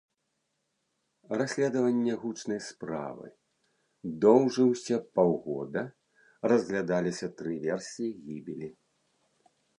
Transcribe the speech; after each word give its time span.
Расследаванне 1.41 2.13
гучнай 2.23 2.59
справы 2.69 3.27
доўжыўся 4.25 4.95
паўгода, 5.19 5.81
разглядаліся 6.55 7.27
тры 7.43 7.53
версіі 7.69 8.11
гібелі. 8.25 8.69